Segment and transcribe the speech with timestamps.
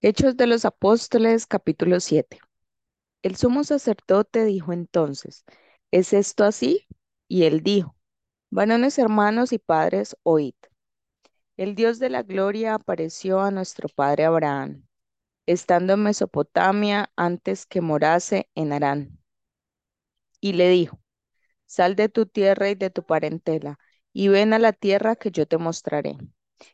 [0.00, 2.40] Hechos de los Apóstoles, capítulo 7.
[3.22, 5.44] El sumo sacerdote dijo entonces,
[5.90, 6.86] ¿es esto así?
[7.28, 7.96] Y él dijo,
[8.50, 10.54] varones hermanos y padres, oíd.
[11.58, 14.86] El Dios de la gloria apareció a nuestro padre Abraham,
[15.46, 19.18] estando en Mesopotamia antes que morase en Harán,
[20.40, 21.00] y le dijo,
[21.66, 23.78] sal de tu tierra y de tu parentela,
[24.12, 26.16] y ven a la tierra que yo te mostraré.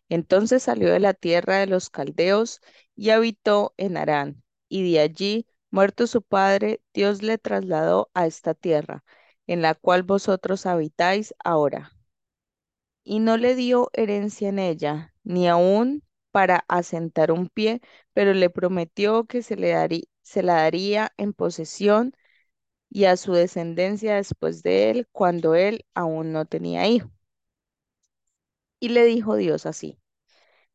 [0.08, 2.60] Entonces salió de la tierra de los caldeos
[2.96, 8.54] y habitó en Harán, y de allí, muerto su padre, Dios le trasladó a esta
[8.54, 9.04] tierra,
[9.46, 11.92] en la cual vosotros habitáis ahora.
[13.04, 16.02] Y no le dio herencia en ella, ni aun
[16.32, 17.80] para asentar un pie,
[18.12, 19.72] pero le prometió que se le
[20.22, 22.12] se la daría en posesión
[22.90, 27.10] y a su descendencia después de él, cuando él aún no tenía hijo.
[28.80, 29.98] Y le dijo Dios así.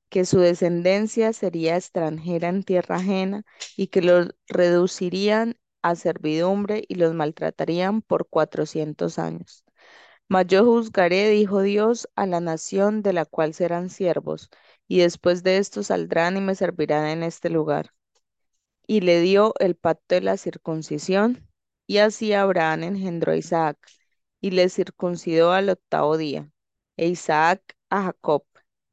[0.10, 3.44] Que su descendencia sería extranjera en tierra ajena
[3.76, 9.66] y que los reducirían a servidumbre y los maltratarían por cuatrocientos años.
[10.30, 14.50] Mas yo juzgaré, dijo Dios, a la nación de la cual serán siervos,
[14.88, 17.92] y después de esto saldrán y me servirán en este lugar.
[18.88, 21.48] Y le dio el pacto de la circuncisión,
[21.88, 23.78] y así Abraham engendró a Isaac,
[24.42, 26.52] y le circuncidó al octavo día,
[26.98, 28.46] e Isaac a Jacob,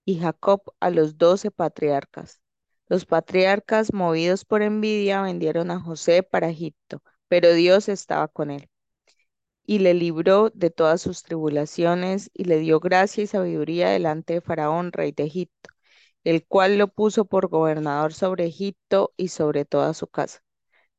[0.05, 2.41] y Jacob a los doce patriarcas.
[2.89, 8.69] Los patriarcas, movidos por envidia, vendieron a José para Egipto, pero Dios estaba con él,
[9.67, 14.41] y le libró de todas sus tribulaciones, y le dio gracia y sabiduría delante de
[14.41, 15.71] Faraón, rey de Egipto,
[16.25, 20.43] el cual lo puso por gobernador sobre Egipto y sobre toda su casa.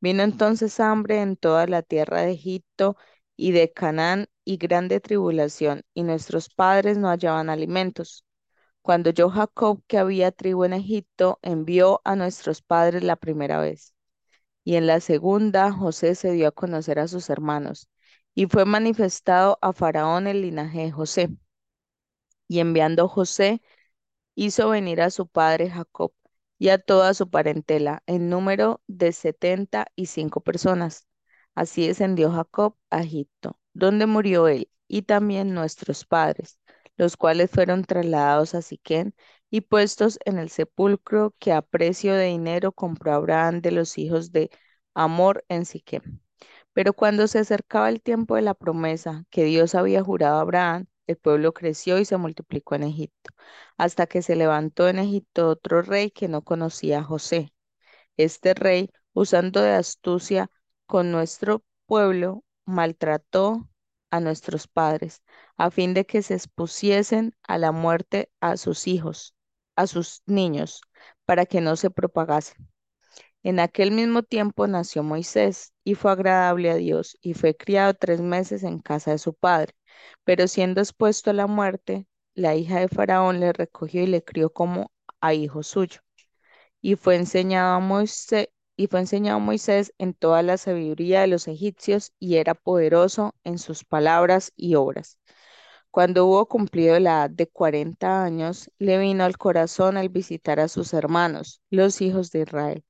[0.00, 2.96] Vino entonces hambre en toda la tierra de Egipto
[3.36, 8.25] y de Canaán y grande tribulación, y nuestros padres no hallaban alimentos.
[8.86, 13.94] Cuando yo Jacob, que había tribu en Egipto, envió a nuestros padres la primera vez.
[14.64, 17.88] Y en la segunda, José se dio a conocer a sus hermanos,
[18.34, 21.30] y fue manifestado a Faraón el linaje de José.
[22.48, 23.60] Y enviando José,
[24.36, 26.12] hizo venir a su padre Jacob
[26.58, 31.08] y a toda su parentela, en número de setenta y cinco personas.
[31.56, 36.58] Así descendió Jacob a Egipto, donde murió él, y también nuestros padres,
[36.96, 39.14] los cuales fueron trasladados a Siquén
[39.50, 44.32] y puestos en el sepulcro que a precio de dinero compró Abraham de los hijos
[44.32, 44.50] de
[44.94, 46.20] Amor en Siquem.
[46.72, 50.86] Pero cuando se acercaba el tiempo de la promesa que Dios había jurado a Abraham,
[51.06, 53.30] el pueblo creció y se multiplicó en Egipto,
[53.76, 57.52] hasta que se levantó en Egipto otro rey que no conocía a José.
[58.16, 60.50] Este rey, usando de astucia
[60.86, 63.68] con nuestro pueblo, maltrató
[64.10, 65.22] a nuestros padres,
[65.56, 69.34] a fin de que se expusiesen a la muerte a sus hijos,
[69.76, 70.80] a sus niños,
[71.24, 72.68] para que no se propagasen.
[73.42, 78.20] En aquel mismo tiempo nació Moisés y fue agradable a Dios y fue criado tres
[78.20, 79.74] meses en casa de su padre.
[80.24, 84.52] Pero siendo expuesto a la muerte, la hija de Faraón le recogió y le crió
[84.52, 84.90] como
[85.20, 86.00] a hijo suyo.
[86.80, 91.48] Y fue enseñado a Moisés, y fue enseñado Moisés en toda la sabiduría de los
[91.48, 95.18] egipcios y era poderoso en sus palabras y obras.
[95.90, 100.68] Cuando hubo cumplido la edad de cuarenta años, le vino al corazón el visitar a
[100.68, 102.84] sus hermanos, los hijos de Israel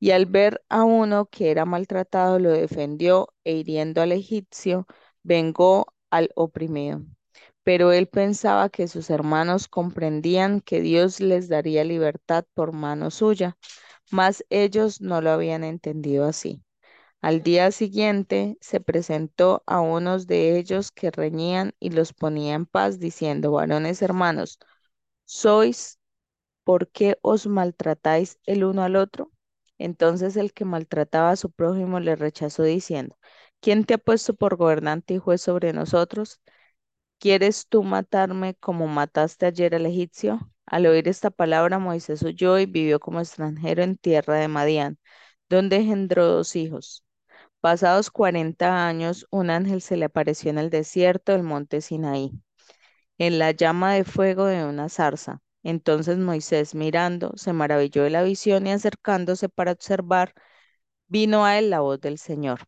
[0.00, 4.86] y al ver a uno que era maltratado, lo defendió e hiriendo al egipcio,
[5.22, 7.02] vengó al oprimido.
[7.62, 13.58] Pero él pensaba que sus hermanos comprendían que Dios les daría libertad por mano suya,
[14.10, 16.62] mas ellos no lo habían entendido así.
[17.22, 22.66] Al día siguiente se presentó a unos de ellos que reñían y los ponía en
[22.66, 24.58] paz, diciendo, varones hermanos,
[25.26, 25.98] ¿sois
[26.64, 29.32] ¿por qué os maltratáis el uno al otro?
[29.78, 33.18] Entonces el que maltrataba a su prójimo le rechazó diciendo,
[33.60, 36.40] ¿quién te ha puesto por gobernante y juez sobre nosotros?
[37.20, 40.40] ¿Quieres tú matarme como mataste ayer al egipcio?
[40.68, 44.98] Al oír esta palabra, Moisés huyó y vivió como extranjero en tierra de Madián,
[45.48, 47.04] donde engendró dos hijos.
[47.60, 52.32] Pasados cuarenta años, un ángel se le apareció en el desierto del monte Sinaí
[53.18, 55.40] en la llama de fuego de una zarza.
[55.62, 60.34] Entonces Moisés, mirando, se maravilló de la visión y acercándose para observar,
[61.08, 62.60] vino a él la voz del Señor.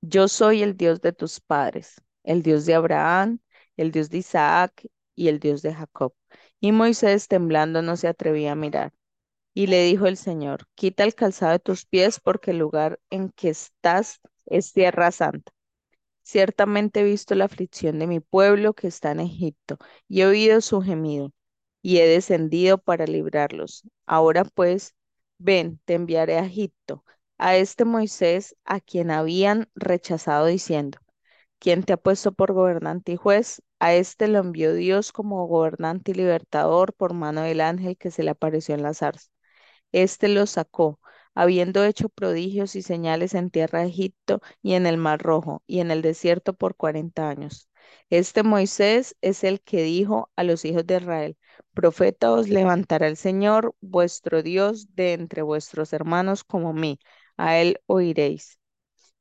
[0.00, 3.40] Yo soy el Dios de tus padres, el Dios de Abraham,
[3.76, 6.14] el Dios de Isaac y el Dios de Jacob.
[6.60, 8.92] Y Moisés, temblando, no se atrevía a mirar.
[9.54, 13.30] Y le dijo el Señor, quita el calzado de tus pies porque el lugar en
[13.30, 15.52] que estás es tierra santa.
[16.22, 20.60] Ciertamente he visto la aflicción de mi pueblo que está en Egipto y he oído
[20.60, 21.32] su gemido.
[21.82, 23.84] y he descendido para librarlos.
[24.06, 24.94] Ahora pues,
[25.38, 27.04] ven, te enviaré a Egipto,
[27.38, 30.98] a este Moisés a quien habían rechazado diciendo,
[31.60, 33.62] ¿quién te ha puesto por gobernante y juez?
[33.80, 38.22] A este lo envió Dios como gobernante y libertador por mano del ángel que se
[38.22, 39.28] le apareció en la zarza.
[39.92, 41.00] Este los sacó,
[41.34, 45.80] habiendo hecho prodigios y señales en tierra de Egipto y en el Mar Rojo y
[45.80, 47.68] en el desierto por cuarenta años.
[48.10, 51.36] Este Moisés es el que dijo a los hijos de Israel,
[51.74, 56.98] Profeta os levantará el Señor, vuestro Dios, de entre vuestros hermanos como mí,
[57.36, 58.58] a él oiréis.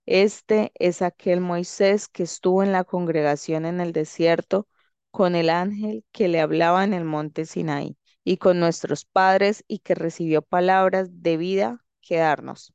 [0.08, 4.68] Este es aquel Moisés que estuvo en la congregación en el desierto
[5.12, 9.80] con el ángel que le hablaba en el monte Sinaí y con nuestros padres y
[9.80, 12.74] que recibió palabras de vida que darnos,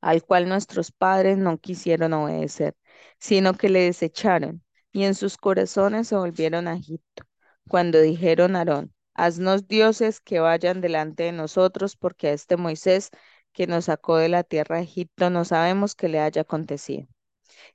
[0.00, 2.76] al cual nuestros padres no quisieron obedecer,
[3.18, 7.24] sino que le desecharon y en sus corazones se volvieron a Egipto,
[7.68, 13.10] cuando dijeron a Aarón, haznos dioses que vayan delante de nosotros, porque a este Moisés
[13.58, 17.08] que nos sacó de la tierra de Egipto no sabemos qué le haya acontecido.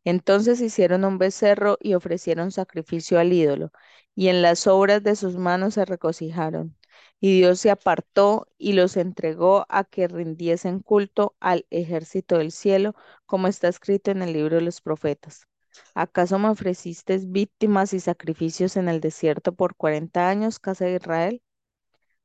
[0.06, 3.72] Entonces hicieron un becerro y ofrecieron sacrificio al ídolo,
[4.16, 6.78] y en las obras de sus manos se regocijaron.
[7.20, 12.96] Y Dios se apartó y los entregó a que rindiesen culto al ejército del cielo,
[13.26, 15.48] como está escrito en el libro de los profetas.
[15.96, 21.42] ¿Acaso me ofreciste víctimas y sacrificios en el desierto por cuarenta años, casa de Israel?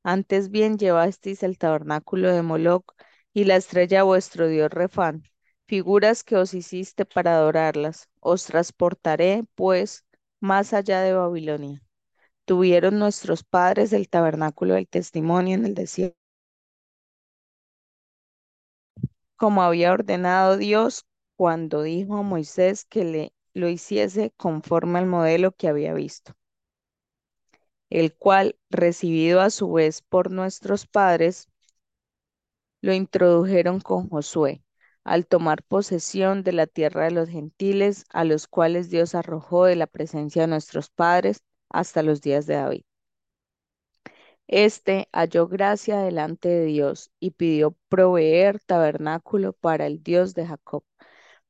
[0.05, 2.95] Antes bien llevasteis el tabernáculo de Moloc
[3.33, 5.23] y la estrella vuestro dios Refán,
[5.67, 8.09] figuras que os hiciste para adorarlas.
[8.21, 10.05] Os transportaré, pues,
[10.41, 11.83] más allá de Babilonia.
[12.47, 16.19] Tuvieron nuestros padres el tabernáculo del testimonio en el desierto,
[19.37, 25.53] como había ordenado Dios cuando dijo a Moisés que le lo hiciese conforme al modelo
[25.53, 26.35] que había visto,
[27.91, 31.49] el cual, recibido a su vez por nuestros padres,
[32.81, 34.63] lo introdujeron con Josué
[35.05, 39.77] al tomar posesión de la tierra de los gentiles, a los cuales Dios arrojó de
[39.77, 42.83] la presencia de nuestros padres hasta los días de David.
[44.49, 50.85] Este halló gracia delante de Dios y pidió proveer tabernáculo para el Dios de Jacob.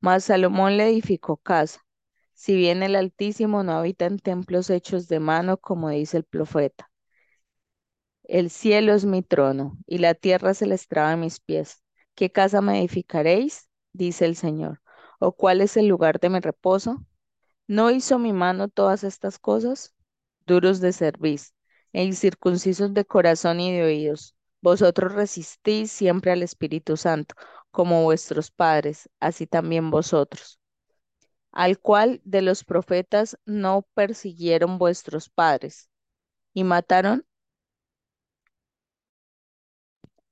[0.01, 1.85] Mas Salomón le edificó casa.
[2.35, 6.88] Si bien el Altísimo no habita en templos hechos de mano, como dice el profeta.
[8.29, 11.83] El cielo es mi trono y la tierra se le estraba a mis pies.
[12.15, 13.71] ¿Qué casa me edificaréis?
[13.95, 14.83] dice el Señor.
[15.19, 17.05] ¿O cuál es el lugar de mi reposo?
[17.67, 19.95] ¿No hizo mi mano todas estas cosas?
[20.47, 21.55] Duros de cerviz
[21.95, 24.37] e incircuncisos de corazón y de oídos.
[24.61, 27.35] Vosotros resistís siempre al Espíritu Santo,
[27.71, 30.61] como vuestros padres, así también vosotros.
[31.51, 35.89] Al cual de los profetas no persiguieron vuestros padres
[36.53, 37.25] y mataron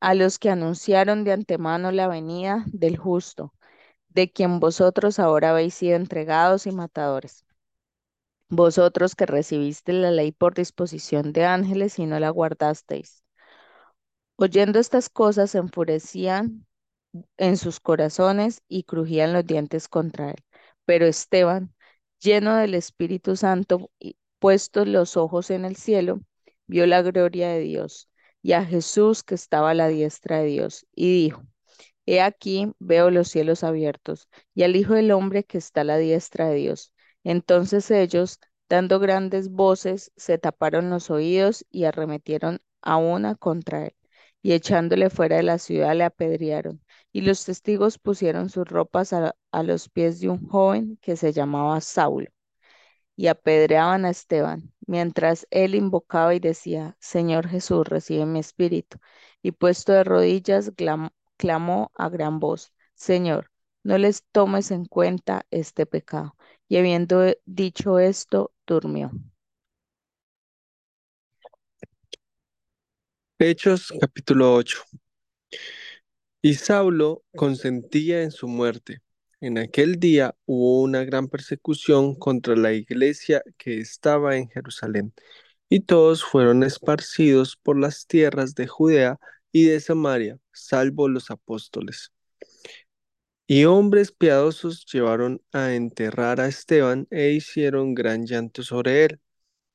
[0.06, 3.52] a los que anunciaron de antemano la venida del justo,
[4.08, 7.44] de quien vosotros ahora habéis sido entregados y matadores.
[8.48, 13.24] Vosotros que recibiste la ley por disposición de ángeles y no la guardasteis.
[14.36, 16.64] Oyendo estas cosas se enfurecían
[17.36, 20.44] en sus corazones y crujían los dientes contra él.
[20.84, 21.74] Pero Esteban,
[22.20, 26.20] lleno del Espíritu Santo y puestos los ojos en el cielo,
[26.68, 28.08] vio la gloria de Dios
[28.46, 31.42] y a Jesús que estaba a la diestra de Dios, y dijo,
[32.06, 35.98] He aquí veo los cielos abiertos, y al Hijo del Hombre que está a la
[35.98, 36.92] diestra de Dios.
[37.24, 38.38] Entonces ellos,
[38.68, 43.96] dando grandes voces, se taparon los oídos y arremetieron a una contra él,
[44.42, 46.80] y echándole fuera de la ciudad le apedrearon.
[47.12, 51.32] Y los testigos pusieron sus ropas a, a los pies de un joven que se
[51.32, 52.28] llamaba Saulo
[53.16, 58.98] y apedreaban a Esteban, mientras él invocaba y decía, Señor Jesús, recibe mi espíritu.
[59.42, 60.72] Y puesto de rodillas,
[61.36, 63.50] clamó a gran voz, Señor,
[63.82, 66.36] no les tomes en cuenta este pecado.
[66.68, 69.12] Y habiendo dicho esto, durmió.
[73.38, 74.82] Hechos capítulo 8.
[76.42, 79.02] Y Saulo consentía en su muerte
[79.46, 85.14] en aquel día hubo una gran persecución contra la iglesia que estaba en Jerusalén,
[85.68, 89.18] y todos fueron esparcidos por las tierras de Judea
[89.52, 92.12] y de Samaria, salvo los apóstoles.
[93.48, 99.20] Y hombres piadosos llevaron a enterrar a Esteban e hicieron gran llanto sobre él.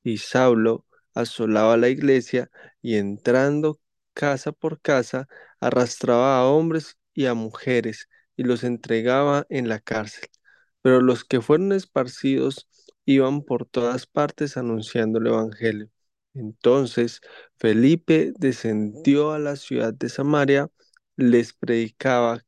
[0.04, 2.50] Y Saulo asolaba la iglesia
[2.82, 3.80] y entrando
[4.14, 5.28] casa por casa,
[5.60, 8.08] arrastraba a hombres y a mujeres
[8.42, 10.28] y los entregaba en la cárcel.
[10.82, 12.68] Pero los que fueron esparcidos
[13.04, 15.90] iban por todas partes anunciando el Evangelio.
[16.34, 17.20] Entonces
[17.58, 20.70] Felipe descendió a la ciudad de Samaria,
[21.16, 22.44] les predicaba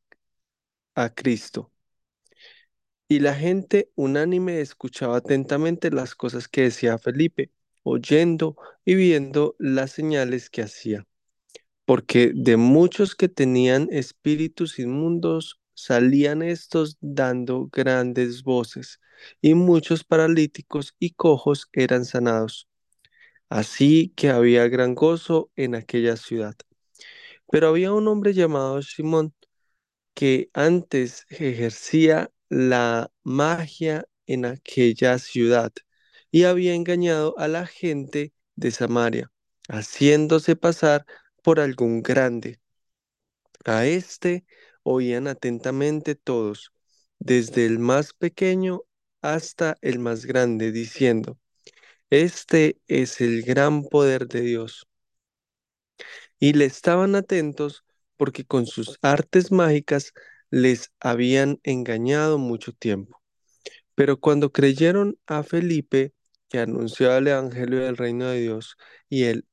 [0.95, 1.71] a Cristo.
[3.07, 7.51] Y la gente unánime escuchaba atentamente las cosas que decía Felipe,
[7.83, 11.07] oyendo y viendo las señales que hacía.
[11.85, 18.99] Porque de muchos que tenían espíritus inmundos salían estos dando grandes voces,
[19.41, 22.67] y muchos paralíticos y cojos eran sanados.
[23.49, 26.55] Así que había gran gozo en aquella ciudad.
[27.51, 29.33] Pero había un hombre llamado Simón,
[30.15, 35.71] que antes ejercía la magia en aquella ciudad
[36.31, 39.31] y había engañado a la gente de Samaria,
[39.69, 41.05] haciéndose pasar
[41.43, 42.59] por algún grande.
[43.65, 44.45] A este
[44.85, 46.71] oían atentamente todos,
[47.19, 48.83] desde el más pequeño
[49.21, 51.39] hasta el más grande, diciendo,
[52.09, 54.87] Este es el gran poder de Dios.
[56.39, 57.83] Y le estaban atentos
[58.17, 60.13] porque con sus artes mágicas
[60.51, 63.21] les habían engañado mucho tiempo.
[63.95, 66.13] Pero cuando creyeron a Felipe,
[66.49, 68.77] que anunciaba el Evangelio del Reino de Dios
[69.09, 69.47] y el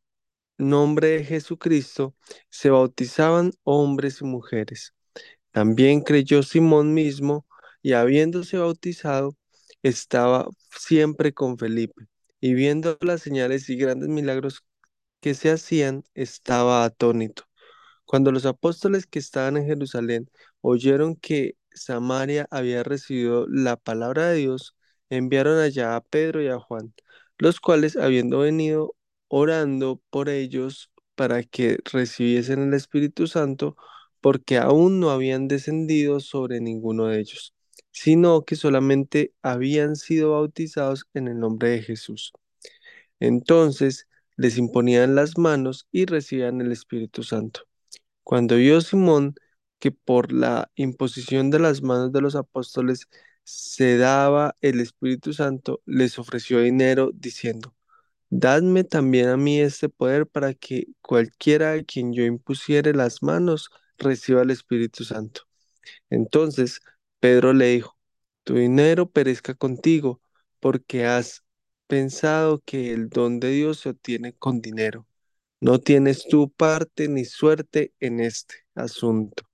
[0.59, 2.15] nombre de Jesucristo,
[2.51, 4.95] se bautizaban hombres y mujeres.
[5.53, 7.47] También creyó Simón mismo
[7.83, 9.37] y habiéndose bautizado,
[9.83, 12.07] estaba siempre con Felipe.
[12.41, 14.65] Y viendo las señales y grandes milagros
[15.21, 17.45] que se hacían, estaba atónito.
[18.05, 20.31] Cuando los apóstoles que estaban en Jerusalén
[20.61, 24.77] oyeron que Samaria había recibido la palabra de Dios,
[25.11, 26.95] enviaron allá a Pedro y a Juan,
[27.39, 28.95] los cuales, habiendo venido
[29.29, 33.77] orando por ellos para que recibiesen el Espíritu Santo,
[34.23, 37.55] porque aún no habían descendido sobre ninguno de ellos,
[37.93, 42.33] sino que solamente habían sido bautizados en el nombre de Jesús.
[43.21, 47.63] Entonces les imponían las manos y recibían el Espíritu Santo.
[48.25, 49.35] Cuando vio Simón
[49.81, 53.09] que por la imposición de las manos de los apóstoles
[53.45, 57.75] se daba el Espíritu Santo, les ofreció dinero diciendo,
[58.31, 63.71] Dadme también a mí este poder para que cualquiera a quien yo impusiere las manos
[64.03, 65.43] reciba el Espíritu Santo.
[66.11, 66.81] Entonces
[67.21, 67.97] Pedro le dijo,
[68.45, 70.23] Tu dinero perezca contigo,
[70.61, 71.45] porque has
[71.87, 75.07] pensado que el don de Dios se obtiene con dinero.
[75.61, 79.45] No tienes tu parte ni suerte en este asunto,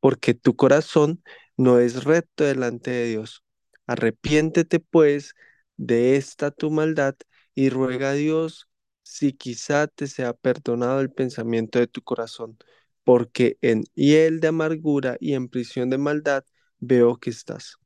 [0.00, 1.22] porque tu corazón
[1.56, 3.44] no es recto delante de Dios.
[3.86, 5.34] Arrepiéntete pues
[5.76, 7.16] de esta tu maldad
[7.54, 8.68] y ruega a Dios
[9.02, 12.58] si quizá te sea perdonado el pensamiento de tu corazón,
[13.04, 16.44] porque en hiel de amargura y en prisión de maldad
[16.78, 17.76] veo que estás.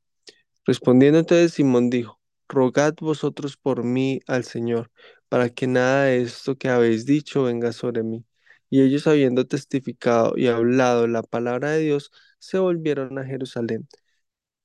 [0.65, 4.91] Respondiendo entonces Simón dijo, Rogad vosotros por mí al Señor,
[5.29, 8.25] para que nada de esto que habéis dicho venga sobre mí.
[8.69, 13.87] Y ellos habiendo testificado y hablado la palabra de Dios, se volvieron a Jerusalén.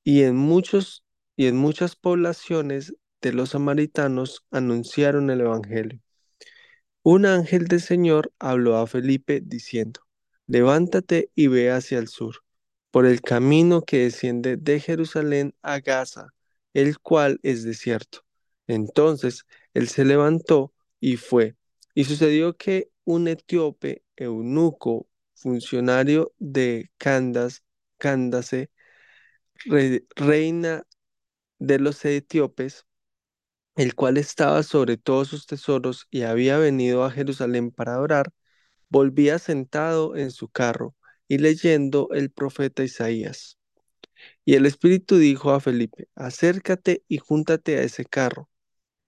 [0.03, 1.03] Y en muchos
[1.35, 5.99] y en muchas poblaciones de los samaritanos anunciaron el evangelio.
[7.03, 10.01] Un ángel del Señor habló a Felipe diciendo:
[10.51, 12.35] Levántate y ve hacia el sur,
[12.91, 16.29] por el camino que desciende de Jerusalén a Gaza,
[16.73, 18.19] el cual es desierto.
[18.67, 21.55] Entonces él se levantó y fue.
[21.95, 27.63] Y sucedió que un etíope eunuco, funcionario de Candas,
[27.97, 28.69] Candace,
[29.65, 30.85] re- reina
[31.59, 32.85] de los etíopes,
[33.75, 38.31] el cual estaba sobre todos sus tesoros y había venido a Jerusalén para orar,
[38.91, 40.95] volvía sentado en su carro
[41.29, 43.57] y leyendo el profeta Isaías.
[44.45, 48.49] Y el Espíritu dijo a Felipe, acércate y júntate a ese carro.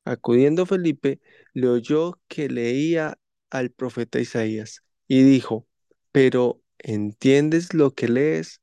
[0.06, 1.22] Acudiendo Felipe,
[1.54, 3.20] le oyó que leía
[3.52, 5.68] al profeta Isaías y dijo,
[6.12, 8.62] pero ¿entiendes lo que lees?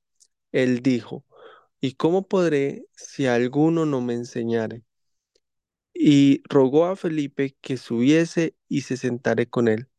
[0.53, 1.25] Él dijo,
[1.81, 4.85] ¿y cómo podré si alguno no me enseñare?
[5.95, 9.90] Y rogó a Felipe que subiese y se sentare con él.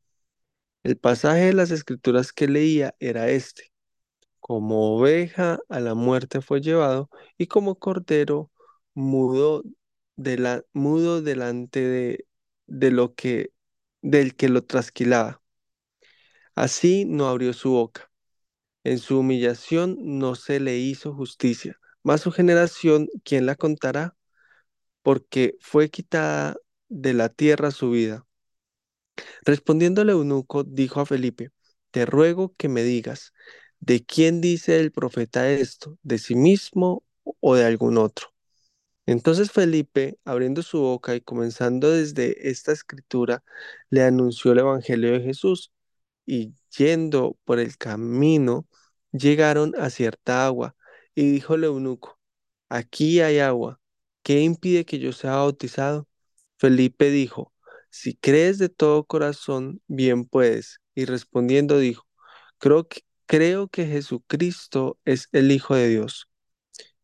[0.84, 3.72] El pasaje de las escrituras que leía era este.
[4.42, 8.52] Como oveja a la muerte fue llevado y como cordero
[8.96, 9.64] mudo,
[10.74, 12.26] mudo delante de,
[12.68, 13.52] de lo que
[14.02, 15.42] del que lo trasquilaba.
[16.56, 18.10] Así no abrió su boca.
[18.84, 21.80] En su humillación no se le hizo justicia.
[22.04, 24.16] Mas su generación, ¿quién la contará?
[25.04, 26.58] Porque fue quitada
[26.90, 28.26] de la tierra su vida.
[29.46, 31.51] Respondiendo el eunuco, dijo a Felipe,
[31.92, 33.34] Te ruego que me digas,
[33.80, 35.98] ¿de quién dice el profeta esto?
[36.04, 37.04] ¿De sí mismo
[37.40, 38.28] o de algún otro?
[39.06, 43.44] Entonces Felipe, abriendo su boca y comenzando desde esta escritura,
[43.90, 45.72] le anunció el Evangelio de Jesús
[46.25, 48.68] y yendo por el camino,
[49.12, 50.75] llegaron a cierta agua
[51.16, 52.20] y dijo el eunuco,
[52.70, 53.82] aquí hay agua,
[54.24, 56.08] ¿qué impide que yo sea bautizado?
[56.58, 57.50] Felipe dijo,
[57.92, 60.80] si crees de todo corazón, bien puedes.
[60.96, 62.08] Y respondiendo dijo,
[62.58, 66.30] creo que, creo que Jesucristo es el Hijo de Dios.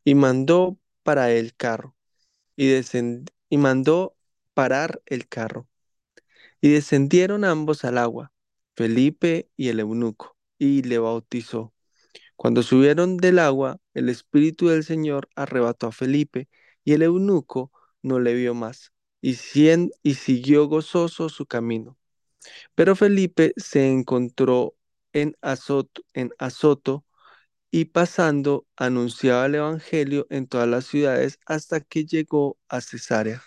[0.04, 1.96] Y mandó para el carro
[2.58, 2.74] y,
[3.50, 4.18] y mandó
[4.54, 5.70] parar el carro.
[6.62, 8.34] Y descendieron ambos al agua,
[8.76, 11.74] Felipe y el eunuco, y le bautizó.
[12.36, 16.50] Cuando subieron del agua, el Espíritu del Señor arrebató a Felipe,
[16.84, 18.94] y el eunuco no le vio más,
[20.04, 21.98] y, siguió gozoso su camino.
[22.76, 24.76] Pero Felipe se encontró
[25.14, 27.06] en Azoto, en Azoto,
[27.72, 33.44] y pasando anunciaba el Evangelio en todas las ciudades hasta que llegó a Cesarea.